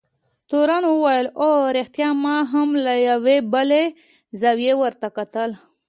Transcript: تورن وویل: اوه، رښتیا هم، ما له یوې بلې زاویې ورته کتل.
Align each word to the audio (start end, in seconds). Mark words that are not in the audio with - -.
تورن 0.49 0.83
وویل: 0.89 1.27
اوه، 1.43 1.71
رښتیا 1.77 2.09
هم، 2.51 2.69
ما 2.73 2.81
له 2.85 2.93
یوې 3.09 3.37
بلې 3.53 3.83
زاویې 4.41 4.73
ورته 4.81 5.07
کتل. 5.17 5.49